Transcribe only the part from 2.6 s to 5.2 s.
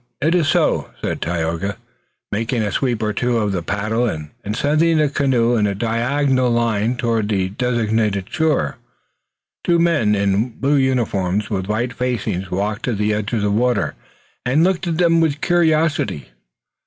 a sweep or two of the paddle, and sending the